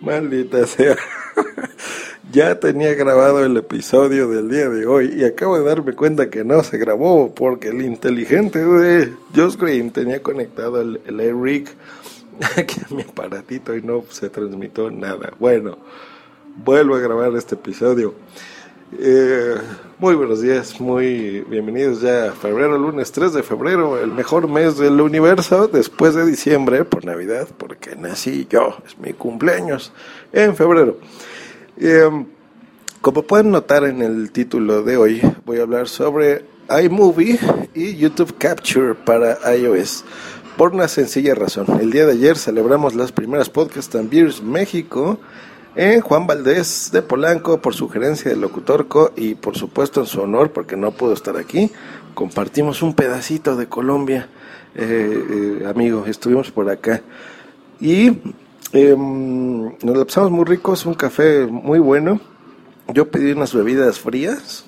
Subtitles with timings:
[0.00, 0.96] Maldita sea.
[2.32, 6.44] ya tenía grabado el episodio del día de hoy y acabo de darme cuenta que
[6.44, 11.74] no se grabó porque el inteligente de Josh Green tenía conectado el, el Eric
[12.56, 15.32] aquí a mi aparatito y no se transmitió nada.
[15.38, 15.78] Bueno,
[16.64, 18.14] vuelvo a grabar este episodio.
[18.96, 19.54] Eh,
[19.98, 24.78] muy buenos días, muy bienvenidos ya a febrero, lunes 3 de febrero, el mejor mes
[24.78, 29.92] del universo después de diciembre por Navidad, porque nací yo, es mi cumpleaños
[30.32, 30.96] en febrero.
[31.76, 32.08] Eh,
[33.02, 36.46] como pueden notar en el título de hoy, voy a hablar sobre
[36.82, 37.38] iMovie
[37.74, 40.02] y YouTube Capture para iOS.
[40.56, 45.20] Por una sencilla razón, el día de ayer celebramos las primeras Podcast and Beers México
[45.78, 50.50] en Juan Valdés de Polanco por sugerencia del locutorco y por supuesto en su honor
[50.50, 51.70] porque no pudo estar aquí.
[52.14, 54.28] Compartimos un pedacito de Colombia,
[54.74, 57.00] eh, eh, amigo, estuvimos por acá
[57.80, 58.08] y
[58.72, 62.20] eh, nos la pasamos muy ricos, un café muy bueno.
[62.92, 64.64] Yo pedí unas bebidas frías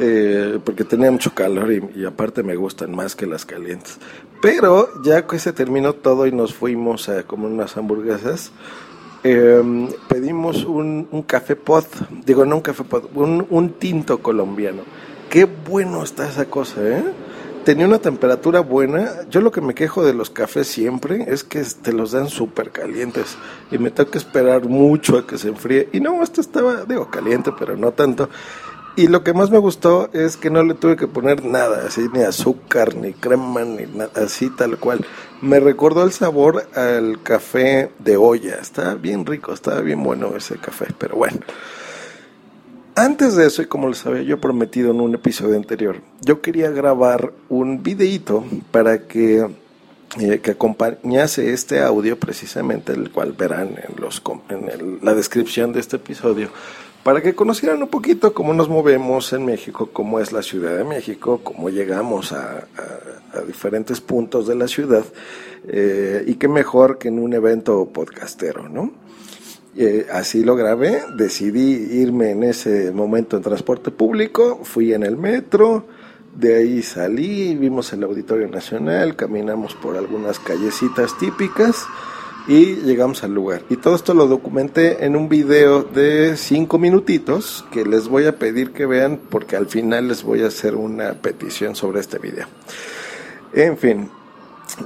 [0.00, 3.98] eh, porque tenía mucho calor y, y, aparte me gustan más que las calientes.
[4.40, 8.50] Pero ya que se terminó todo y nos fuimos a comer unas hamburguesas,
[9.24, 11.84] eh, pedimos un, café pod,
[12.24, 14.82] digo no un café pod, un, un, tinto colombiano.
[15.30, 17.04] Qué bueno está esa cosa, ¿eh?
[17.64, 19.22] Tenía una temperatura buena.
[19.30, 22.70] Yo lo que me quejo de los cafés siempre es que te los dan súper
[22.70, 23.36] calientes
[23.70, 25.88] y me tengo que esperar mucho a que se enfríe.
[25.92, 28.28] Y no, este estaba, digo, caliente, pero no tanto.
[28.94, 32.08] Y lo que más me gustó es que no le tuve que poner nada, así
[32.12, 35.04] ni azúcar, ni crema, ni nada, así tal cual.
[35.40, 38.56] Me recordó el sabor al café de olla.
[38.60, 41.38] Estaba bien rico, estaba bien bueno ese café, pero bueno.
[42.94, 46.68] Antes de eso, y como les había yo prometido en un episodio anterior, yo quería
[46.68, 49.48] grabar un videíto para que,
[50.20, 55.72] eh, que acompañase este audio, precisamente el cual verán en, los, en el, la descripción
[55.72, 56.50] de este episodio
[57.02, 60.84] para que conocieran un poquito cómo nos movemos en México, cómo es la Ciudad de
[60.84, 62.66] México, cómo llegamos a,
[63.32, 65.04] a, a diferentes puntos de la ciudad,
[65.68, 68.92] eh, y qué mejor que en un evento podcastero, ¿no?
[69.74, 75.16] Eh, así lo grabé, decidí irme en ese momento en transporte público, fui en el
[75.16, 75.86] metro,
[76.36, 81.86] de ahí salí, vimos el Auditorio Nacional, caminamos por algunas callecitas típicas,
[82.46, 83.62] y llegamos al lugar.
[83.70, 88.36] Y todo esto lo documenté en un video de cinco minutitos que les voy a
[88.36, 92.46] pedir que vean porque al final les voy a hacer una petición sobre este video.
[93.52, 94.10] En fin,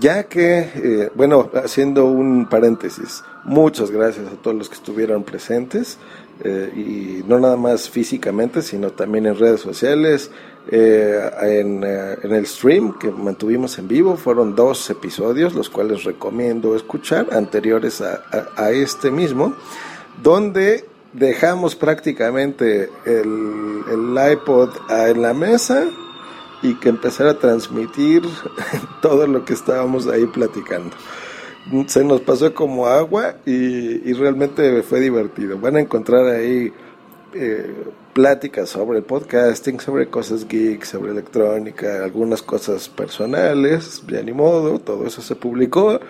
[0.00, 5.98] ya que, eh, bueno, haciendo un paréntesis, muchas gracias a todos los que estuvieron presentes.
[6.42, 10.30] Eh, y no nada más físicamente, sino también en redes sociales,
[10.70, 14.16] eh, en, eh, en, el stream que mantuvimos en vivo.
[14.16, 19.54] Fueron dos episodios, los cuales recomiendo escuchar, anteriores a, a, a este mismo,
[20.22, 25.84] donde dejamos prácticamente el, el iPod en la mesa
[26.62, 28.22] y que empezara a transmitir
[29.02, 30.96] todo lo que estábamos ahí platicando
[31.86, 35.58] se nos pasó como agua y, y, realmente fue divertido.
[35.58, 36.72] Van a encontrar ahí
[37.32, 37.74] eh,
[38.12, 45.06] pláticas sobre podcasting, sobre cosas geeks, sobre electrónica, algunas cosas personales, ya ni modo, todo
[45.06, 46.00] eso se publicó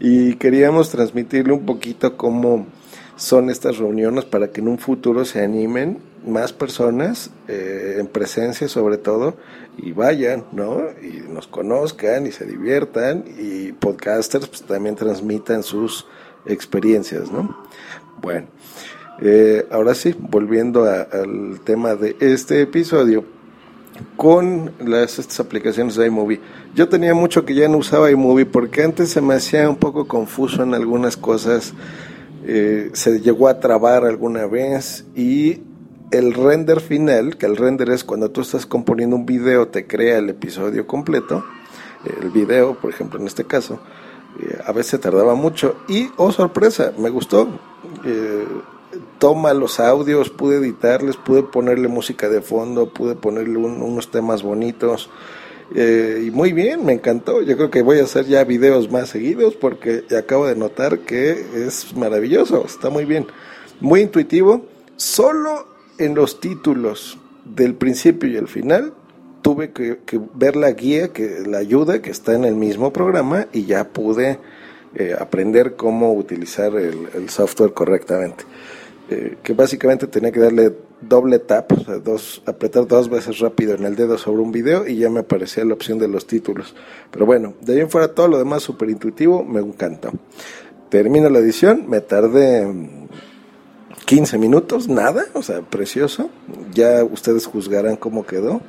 [0.00, 2.66] y queríamos transmitirle un poquito cómo
[3.16, 8.68] son estas reuniones para que en un futuro se animen más personas, eh, en presencia
[8.68, 9.36] sobre todo,
[9.76, 10.82] y vayan, ¿no?
[11.02, 16.06] Y nos conozcan y se diviertan y podcasters pues, también transmitan sus
[16.46, 17.56] experiencias, ¿no?
[18.20, 18.46] Bueno,
[19.20, 23.24] eh, ahora sí, volviendo a, al tema de este episodio,
[24.16, 26.40] con las estas aplicaciones de iMovie.
[26.74, 30.06] Yo tenía mucho que ya no usaba iMovie porque antes se me hacía un poco
[30.06, 31.74] confuso en algunas cosas.
[32.46, 35.62] Eh, se llegó a trabar alguna vez y
[36.18, 40.18] el render final, que el render es cuando tú estás componiendo un video, te crea
[40.18, 41.44] el episodio completo,
[42.20, 43.80] el video, por ejemplo, en este caso,
[44.40, 47.48] eh, a veces tardaba mucho y, oh sorpresa, me gustó.
[48.04, 48.44] Eh,
[49.18, 54.42] toma los audios, pude editarles, pude ponerle música de fondo, pude ponerle un, unos temas
[54.42, 55.10] bonitos
[55.74, 57.42] Eh, y muy bien, me encantó.
[57.42, 61.66] Yo creo que voy a hacer ya videos más seguidos porque acabo de notar que
[61.66, 63.26] es maravilloso, está muy bien.
[63.80, 64.66] Muy intuitivo.
[64.96, 65.66] Solo
[65.98, 68.94] en los títulos del principio y el final
[69.42, 69.98] tuve que,
[70.34, 74.38] ver la guía, que la ayuda que está en el mismo programa y ya pude
[74.94, 78.44] eh, aprender cómo utilizar el software correctamente.
[79.10, 83.74] Eh, que básicamente tenía que darle doble tap, o sea, dos, apretar dos veces rápido
[83.74, 86.74] en el dedo sobre un video y ya me aparecía la opción de los títulos.
[87.10, 90.10] Pero bueno, de ahí en fuera todo lo demás súper intuitivo, me encantó.
[90.88, 92.66] Termino la edición, me tardé
[94.04, 96.30] 15 minutos, nada, o sea, precioso.
[96.72, 98.60] Ya ustedes juzgarán cómo quedó.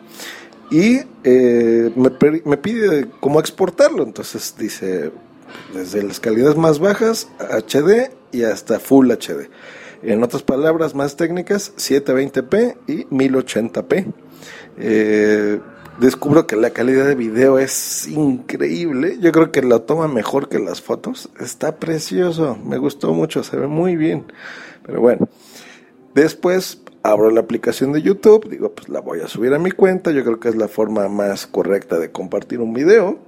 [0.71, 5.11] Y eh, me, pide cómo exportarlo, entonces dice
[5.73, 9.49] desde las calidades más bajas, HD y hasta Full HD.
[10.01, 14.13] En otras palabras más técnicas, 720p y 1080p.
[14.77, 15.59] Eh,
[15.99, 19.17] descubro que la calidad de video es increíble.
[19.19, 21.29] Yo creo que lo toma mejor que las fotos.
[21.39, 22.57] Está precioso.
[22.63, 23.43] Me gustó mucho.
[23.43, 24.25] Se ve muy bien.
[24.85, 25.27] Pero bueno.
[26.13, 28.49] Después abro la aplicación de YouTube.
[28.49, 30.11] Digo, pues la voy a subir a mi cuenta.
[30.11, 33.19] Yo creo que es la forma más correcta de compartir un video.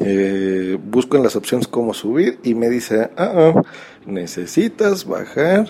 [0.00, 3.62] Eh, busco en las opciones cómo subir y me dice, ah, ah,
[4.06, 5.66] necesitas bajar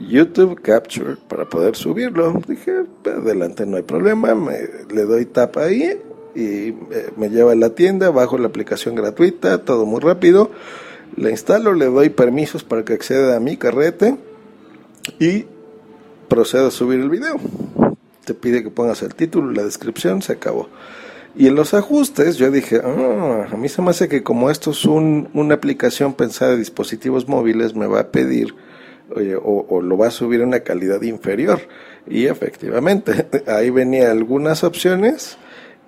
[0.00, 2.40] YouTube Capture para poder subirlo.
[2.46, 4.58] Dije, adelante, no hay problema, me,
[4.92, 5.98] le doy tap ahí
[6.34, 10.50] y eh, me lleva a la tienda, bajo la aplicación gratuita, todo muy rápido,
[11.18, 14.16] la instalo, le doy permisos para que acceda a mi carrete
[15.18, 15.46] y
[16.28, 17.38] procedo a subir el video.
[18.24, 20.68] Te pide que pongas el título, la descripción, se acabó.
[21.34, 24.70] Y en los ajustes yo dije, ah, a mí se me hace que como esto
[24.70, 28.54] es una aplicación pensada de dispositivos móviles, me va a pedir
[29.42, 31.60] o, lo va a subir a una calidad inferior.
[32.06, 35.38] Y efectivamente, ahí venía algunas opciones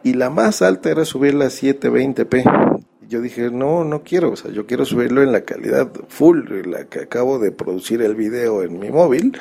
[0.03, 2.70] y la más alta era subirla a 720p.
[3.11, 6.85] Yo dije, no, no quiero, o sea, yo quiero subirlo en la calidad full, la
[6.85, 9.37] que acabo de producir el video en mi móvil.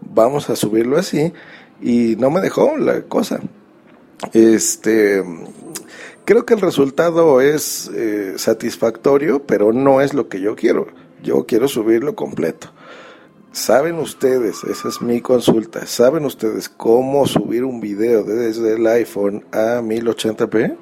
[0.00, 1.32] Vamos a subirlo así
[1.80, 3.38] y no me dejó la cosa.
[4.32, 5.22] Este,
[6.24, 10.88] creo que el resultado es eh, satisfactorio, pero no es lo que yo quiero.
[11.22, 12.72] Yo quiero subirlo completo.
[13.52, 19.44] ¿Saben ustedes, esa es mi consulta, ¿saben ustedes cómo subir un video desde el iPhone
[19.52, 20.76] a 1080p?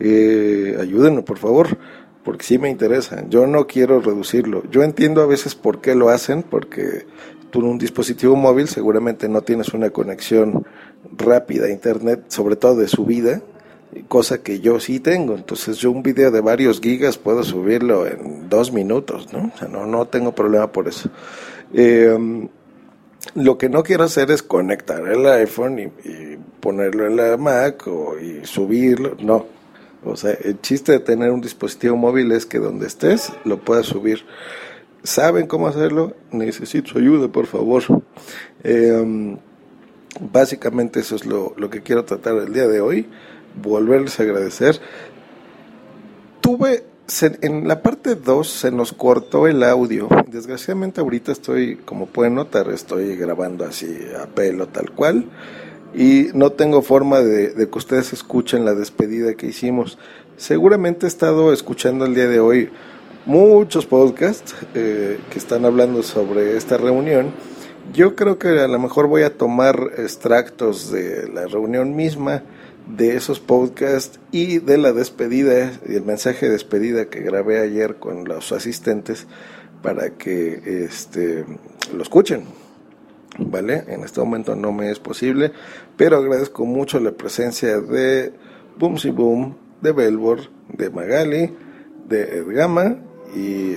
[0.00, 1.78] Eh, ayúdenme, por favor,
[2.24, 3.24] porque sí me interesa.
[3.28, 4.62] Yo no quiero reducirlo.
[4.70, 7.06] Yo entiendo a veces por qué lo hacen, porque
[7.50, 10.66] tú en un dispositivo móvil seguramente no tienes una conexión
[11.16, 13.40] rápida a internet, sobre todo de subida,
[14.08, 15.34] cosa que yo sí tengo.
[15.34, 19.50] Entonces yo un video de varios gigas puedo subirlo en dos minutos, ¿no?
[19.68, 21.10] No, no tengo problema por eso.
[21.72, 22.48] Em,
[23.34, 28.18] lo que no quiero hacer es conectar el iPhone y, ponerlo en la Mac o,
[28.18, 29.57] y subirlo, no.
[30.04, 33.86] O sea, el chiste de tener un dispositivo móvil es que donde estés lo puedas
[33.86, 34.24] subir.
[35.02, 36.14] ¿Saben cómo hacerlo?
[36.30, 37.82] Necesito su ayuda, por favor.
[38.64, 39.36] Eh,
[40.20, 43.06] Básicamente eso es lo, que quiero tratar el día de hoy.
[43.62, 44.80] Volverles a agradecer.
[46.40, 46.84] Tuve,
[47.22, 50.08] en la parte 2 se nos cortó el audio.
[50.26, 55.26] Desgraciadamente ahorita estoy, como pueden notar, estoy grabando así a pelo tal cual.
[55.94, 59.98] Y no tengo forma de, que ustedes escuchen la despedida que hicimos.
[60.36, 62.70] Seguramente he estado escuchando el día de hoy
[63.26, 67.32] muchos podcasts eh, que están hablando sobre esta reunión
[67.92, 72.42] yo creo que a lo mejor voy a tomar extractos de la reunión misma,
[72.86, 77.96] de esos podcasts y de la despedida y el mensaje de despedida que grabé ayer
[77.96, 79.26] con los asistentes
[79.82, 81.44] para que este,
[81.94, 82.44] lo escuchen.
[83.38, 83.84] ¿Vale?
[83.86, 85.52] En este momento no me es posible,
[85.96, 88.32] pero agradezco mucho la presencia de
[88.78, 90.40] Boomsy Boom, de Belbor,
[90.72, 91.54] de Magali,
[92.08, 92.96] de Edgama
[93.36, 93.76] y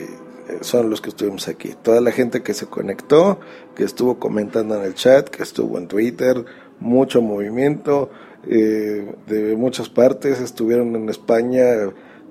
[0.61, 1.73] son los que estuvimos aquí.
[1.81, 3.39] Toda la gente que se conectó,
[3.75, 6.43] que estuvo comentando en el chat, que estuvo en Twitter,
[6.79, 8.09] mucho movimiento
[8.47, 11.63] eh, de muchas partes, estuvieron en España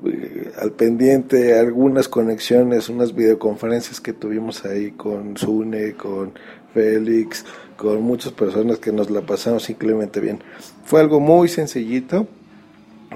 [0.04, 6.34] eh, al pendiente, algunas conexiones, unas videoconferencias que tuvimos ahí con Sune, con
[6.74, 7.44] Félix,
[7.76, 10.42] con muchas personas que nos la pasamos increíblemente bien.
[10.84, 12.26] Fue algo muy sencillito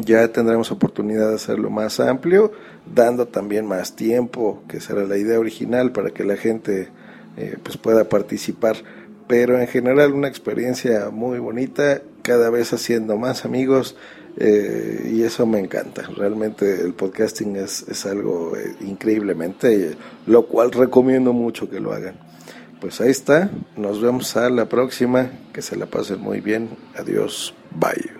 [0.00, 2.50] ya tendremos oportunidad de hacerlo más amplio,
[2.92, 6.88] dando también más tiempo, que será la idea original para que la gente
[7.36, 8.76] eh, pues pueda participar.
[9.28, 13.96] Pero en general una experiencia muy bonita, cada vez haciendo más amigos
[14.36, 16.02] eh, y eso me encanta.
[16.16, 19.96] Realmente el podcasting es, es algo eh, increíblemente,
[20.26, 22.16] lo cual recomiendo mucho que lo hagan.
[22.84, 27.54] Pues ahí está, nos vemos a la próxima, que se la pasen muy bien, adiós,
[27.70, 28.12] bye.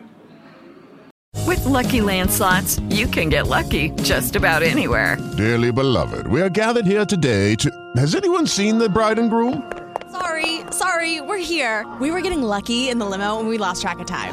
[1.46, 5.18] With Lucky Land slots, you can get lucky just about anywhere.
[5.36, 7.70] Dearly beloved, we are gathered here today to.
[7.98, 9.70] Has anyone seen the bride and groom?
[10.10, 11.84] Sorry, sorry, we're here.
[12.00, 14.32] We were getting lucky in the limo and we lost track of time.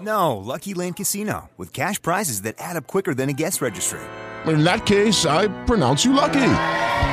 [0.00, 4.00] No, Lucky Land Casino, with cash prizes that add up quicker than a guest registry.
[4.46, 6.48] In that case, I pronounce you lucky.